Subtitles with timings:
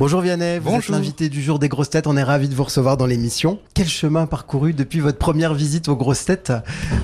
[0.00, 2.64] Bonjour Vianney, vous êtes l'invité du jour des grosses têtes, on est ravi de vous
[2.64, 3.58] recevoir dans l'émission.
[3.74, 6.54] Quel chemin parcouru depuis votre première visite aux grosses têtes?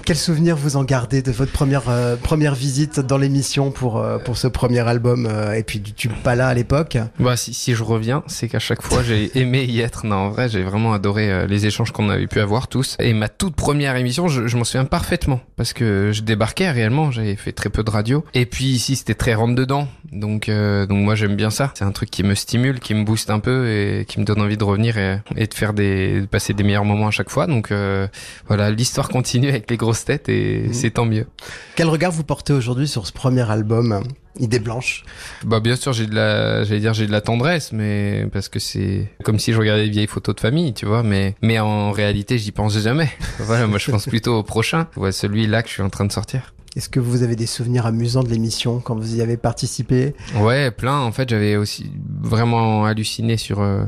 [0.07, 4.17] Quel souvenir vous en gardez de votre première, euh, première visite dans l'émission pour, euh,
[4.17, 6.97] pour ce premier album euh, et puis du tube Pala à l'époque?
[7.21, 10.07] Bah si, si je reviens, c'est qu'à chaque fois j'ai aimé y être.
[10.07, 12.97] Non, en vrai, j'ai vraiment adoré les échanges qu'on avait pu avoir tous.
[12.99, 17.11] Et ma toute première émission, je, je m'en souviens parfaitement parce que je débarquais réellement,
[17.11, 18.25] j'avais fait très peu de radio.
[18.33, 21.73] Et puis ici, c'était très rentre dedans, donc donc moi j'aime bien ça.
[21.75, 24.41] C'est un truc qui me stimule qui me booste un peu et qui me donne
[24.41, 27.31] envie de revenir et, et de faire des de passer des meilleurs moments à chaque
[27.31, 27.49] fois.
[27.49, 28.07] Donc euh,
[28.47, 30.73] voilà, l'histoire continue avec les grosses têtes et mmh.
[30.73, 31.27] c'est tant mieux.
[31.75, 34.05] Quel regard vous portez aujourd'hui sur ce premier album
[34.39, 35.03] Idée blanche?
[35.45, 38.61] Bah bien sûr, j'ai de la j'allais dire j'ai de la tendresse mais parce que
[38.61, 41.91] c'est comme si je regardais des vieilles photos de famille, tu vois, mais mais en
[41.91, 43.11] réalité, j'y pense jamais.
[43.41, 46.13] voilà, moi je pense plutôt au prochain, ouais, celui-là que je suis en train de
[46.13, 46.53] sortir.
[46.77, 50.15] Est-ce que vous avez des souvenirs amusants de l'émission quand vous y avez participé?
[50.39, 51.01] Ouais, plein.
[51.01, 53.85] En fait, j'avais aussi vraiment halluciné sur euh,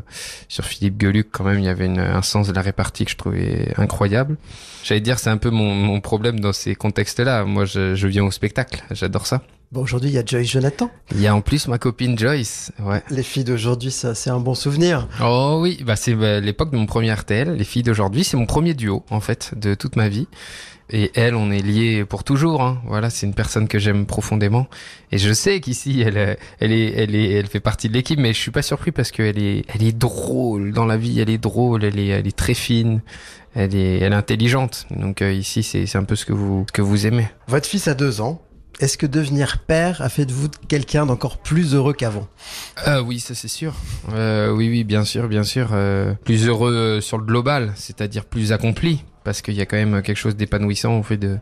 [0.49, 1.29] sur Philippe Geluc.
[1.31, 4.39] Quand même, il y avait une, un sens de la répartie que je trouvais incroyable.
[4.85, 7.45] J'allais dire, c'est un peu mon, mon problème dans ces contextes-là.
[7.45, 8.83] Moi, je, je viens au spectacle.
[8.91, 9.43] J'adore ça.
[9.71, 10.91] Bon, aujourd'hui, il y a Joyce Jonathan.
[11.13, 12.73] Il y a en plus ma copine Joyce.
[12.79, 13.03] Ouais.
[13.11, 15.07] Les filles d'aujourd'hui, ça, c'est un bon souvenir.
[15.23, 17.53] Oh oui, bah c'est bah, l'époque de mon premier RTL.
[17.53, 20.27] Les filles d'aujourd'hui, c'est mon premier duo, en fait, de toute ma vie.
[20.89, 22.63] Et elle, on est liés pour toujours.
[22.63, 22.81] Hein.
[22.87, 24.69] Voilà, c'est une personne que j'aime profondément.
[25.13, 28.33] Et je sais qu'ici, elle, elle est, elle est, elle fait partie de l'équipe, mais
[28.33, 31.21] je suis pas surpris parce qu'elle est, elle est drôle dans la vie.
[31.21, 31.85] Elle est drôle.
[31.85, 33.03] Elle est, elle est très fine.
[33.55, 34.87] Elle est, elle est intelligente.
[34.89, 37.29] Donc euh, ici, c'est, c'est un peu ce que vous, ce que vous aimez.
[37.49, 38.41] Votre fils a deux ans.
[38.81, 42.29] Est-ce que devenir père a fait de vous quelqu'un d'encore plus heureux qu'avant?
[42.87, 43.75] Euh, Oui, ça c'est sûr.
[44.13, 45.71] Euh, oui, oui, bien sûr, bien sûr.
[45.73, 50.01] Euh, plus heureux sur le global, c'est-à-dire plus accompli parce qu'il y a quand même
[50.01, 51.39] quelque chose d'épanouissant au fait de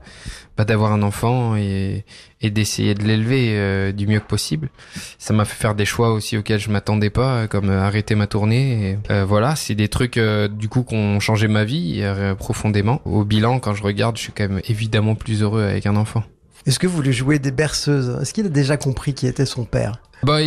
[0.57, 2.05] pas d'avoir un enfant et,
[2.41, 4.71] et d'essayer de l'élever euh, du mieux que possible.
[5.19, 8.27] Ça m'a fait faire des choix aussi auxquels je m'attendais pas, comme euh, arrêter ma
[8.27, 8.99] tournée.
[9.11, 12.03] Euh, voilà, c'est des trucs du coup qui ont changé ma vie
[12.39, 13.01] profondément.
[13.05, 16.25] Au bilan, quand je regarde, je suis quand même évidemment plus heureux avec un enfant.
[16.67, 18.19] Est-ce que vous voulez jouer des berceuses?
[18.21, 20.01] Est-ce qu'il a déjà compris qui était son père?
[20.23, 20.39] Bah,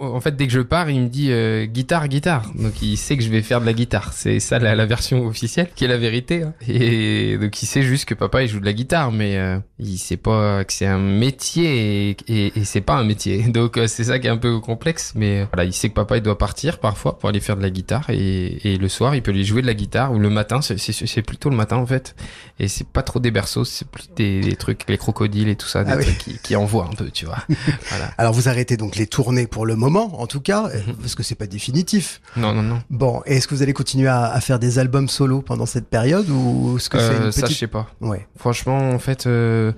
[0.00, 2.50] en fait, dès que je pars, il me dit euh, guitare, guitare.
[2.54, 4.12] Donc, il sait que je vais faire de la guitare.
[4.12, 6.42] C'est ça la, la, version officielle, qui est la vérité.
[6.42, 6.54] Hein.
[6.68, 9.98] Et donc, il sait juste que papa il joue de la guitare, mais euh, il
[9.98, 13.42] sait pas que c'est un métier et, et, et c'est pas un métier.
[13.48, 15.12] Donc, euh, c'est ça qui est un peu complexe.
[15.16, 17.70] Mais voilà, il sait que papa il doit partir parfois pour aller faire de la
[17.70, 20.60] guitare et, et le soir, il peut lui jouer de la guitare ou le matin.
[20.60, 22.14] C'est plutôt le matin en fait.
[22.60, 25.66] Et c'est pas trop des berceaux, c'est plus des, des, trucs, les crocodiles et tout
[25.66, 27.38] ça, des ah trucs qui, qui envoient un peu, tu vois.
[27.88, 28.12] voilà.
[28.16, 30.96] Alors, vous arrêtez donc les tourner pour le moment, en tout cas, mhm.
[31.00, 32.20] parce que c'est pas définitif.
[32.36, 32.82] Non, non, non.
[32.90, 36.76] Bon, est-ce que vous allez continuer à, faire des albums solo pendant cette période ou
[36.76, 37.88] est-ce que c'est euh, une Ça, je sais pas.
[38.02, 38.26] Ouais.
[38.36, 39.72] Franchement, en fait, euh,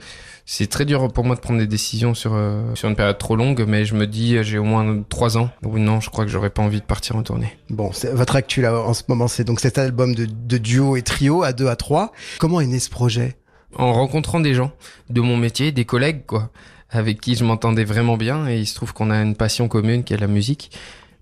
[0.46, 3.36] c'est très dur pour moi de prendre des décisions sur euh, sur une période trop
[3.36, 5.50] longue, mais je me dis, j'ai au moins trois ans.
[5.64, 7.56] Ou non, je crois que j'aurais pas envie de partir en tournée.
[7.70, 11.02] Bon, votre actu là en ce moment, c'est donc cet album de, de duo et
[11.02, 12.12] trio à deux à trois.
[12.38, 13.36] Comment est né ce projet?
[13.78, 14.72] En rencontrant des gens
[15.10, 16.50] de mon métier, des collègues, quoi
[16.90, 20.04] avec qui je m'entendais vraiment bien et il se trouve qu'on a une passion commune
[20.04, 20.70] qui est la musique.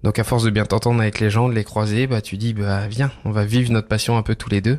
[0.03, 2.53] Donc à force de bien t'entendre avec les gens, de les croiser, bah tu dis
[2.53, 4.79] bah viens, on va vivre notre passion un peu tous les deux.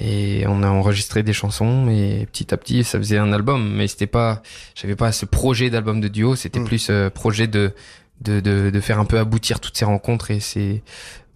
[0.00, 3.88] Et on a enregistré des chansons et petit à petit ça faisait un album, mais
[3.88, 4.42] c'était pas,
[4.74, 6.64] j'avais pas ce projet d'album de duo, c'était mm.
[6.64, 7.72] plus euh, projet de,
[8.20, 10.82] de, de de faire un peu aboutir toutes ces rencontres et ces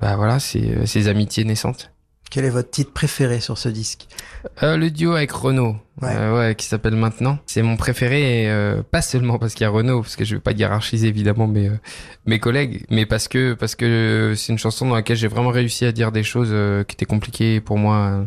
[0.01, 1.93] bah voilà ces, ces amitiés naissantes.
[2.33, 4.07] Quel est votre titre préféré sur ce disque
[4.63, 6.17] euh, Le duo avec Renault, ouais.
[6.17, 7.39] Euh, ouais qui s'appelle Maintenant.
[7.45, 10.41] C'est mon préféré, euh, pas seulement parce qu'il y a Renault, parce que je vais
[10.41, 11.71] pas hiérarchiser évidemment mes
[12.25, 15.85] mes collègues, mais parce que parce que c'est une chanson dans laquelle j'ai vraiment réussi
[15.85, 16.55] à dire des choses
[16.87, 18.27] qui étaient compliquées pour moi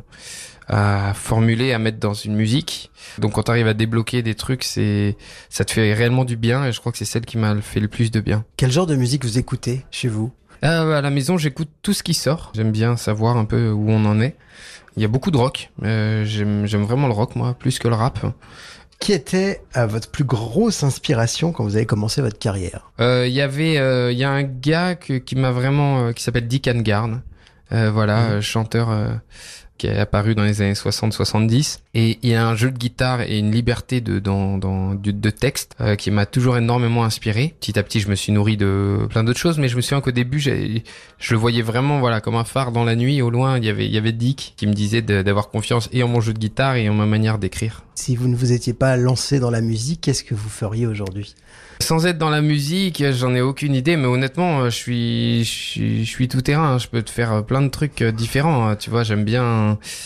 [0.68, 2.92] à formuler, à mettre dans une musique.
[3.18, 5.18] Donc quand tu arrives à débloquer des trucs, c'est
[5.50, 7.80] ça te fait réellement du bien et je crois que c'est celle qui m'a fait
[7.80, 8.46] le plus de bien.
[8.56, 10.32] Quel genre de musique vous écoutez chez vous?
[10.64, 12.52] Euh, à la maison, j'écoute tout ce qui sort.
[12.56, 14.36] J'aime bien savoir un peu où on en est.
[14.98, 15.72] Il y a beaucoup de rock.
[15.84, 18.20] Euh, J'aime vraiment le rock, moi, plus que le rap.
[19.00, 22.92] Qui était euh, votre plus grosse inspiration quand vous avez commencé votre carrière?
[23.02, 23.74] Euh, Il y avait,
[24.14, 27.22] il y a un gars que, qui m'a vraiment, qui s'appelle Dick Angarn.
[27.72, 28.42] voilà, mmh.
[28.42, 28.90] chanteur
[29.78, 31.80] qui est apparu dans les années 60-70.
[31.94, 35.30] Et il y a un jeu de guitare et une liberté de, dans, dans, de,
[35.30, 37.56] texte euh, qui m'a toujours énormément inspiré.
[37.60, 40.02] Petit à petit, je me suis nourri de plein d'autres choses, mais je me souviens
[40.02, 40.82] qu'au début, je
[41.32, 43.22] le voyais vraiment voilà comme un phare dans la nuit.
[43.22, 46.04] Au loin, il y avait, il y avait Dick qui me disait d'avoir confiance et
[46.04, 47.84] en mon jeu de guitare et en ma manière d'écrire.
[47.96, 51.34] Si vous ne vous étiez pas lancé dans la musique, qu'est-ce que vous feriez aujourd'hui?
[51.82, 56.28] Sans être dans la musique, j'en ai aucune idée, mais honnêtement, je suis, je suis,
[56.28, 56.78] tout terrain.
[56.78, 58.76] Je peux te faire plein de trucs euh, différents.
[58.76, 59.65] Tu vois, j'aime bien,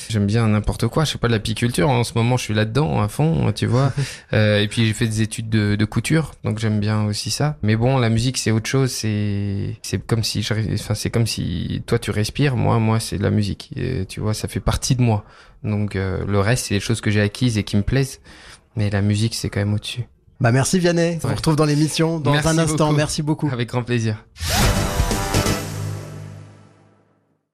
[0.09, 1.06] j'aime bien n'importe quoi.
[1.06, 1.89] Je sais pas de l'apiculture.
[1.89, 3.51] En ce moment, je suis là-dedans à fond.
[3.53, 3.91] Tu vois.
[4.33, 7.57] euh, et puis j'ai fait des études de, de couture, donc j'aime bien aussi ça.
[7.61, 8.91] Mais bon, la musique, c'est autre chose.
[8.91, 12.56] C'est, c'est comme si, enfin, c'est comme si toi tu respires.
[12.56, 13.71] Moi, moi, c'est de la musique.
[13.75, 15.25] Et, tu vois, ça fait partie de moi.
[15.63, 18.19] Donc euh, le reste, c'est des choses que j'ai acquises et qui me plaisent.
[18.75, 20.05] Mais la musique, c'est quand même au-dessus.
[20.39, 21.19] Bah merci Vianney.
[21.21, 22.94] On se retrouve dans l'émission dans un instant.
[22.94, 23.50] Merci beaucoup.
[23.51, 24.23] Avec grand plaisir.